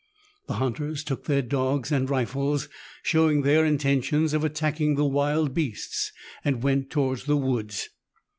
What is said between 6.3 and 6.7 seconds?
and